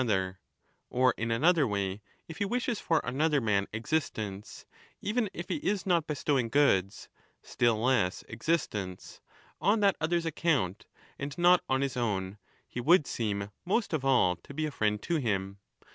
[0.01, 0.39] 6 1240^ other;
[0.89, 4.65] or, in another way, if he wishes for another man existence—
[5.03, 7.07] even if he is not bestowing goods,
[7.43, 9.21] still less^ existence—
[9.71, 10.87] on that other's account
[11.19, 15.03] and not on his own, he would seem most of all to be a friend
[15.03, 15.59] to him.